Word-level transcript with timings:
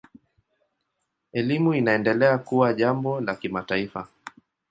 Elimu 1.31 1.73
inaendelea 1.73 2.37
kuwa 2.37 2.73
jambo 2.73 3.21
la 3.21 3.35
kimataifa. 3.35 4.07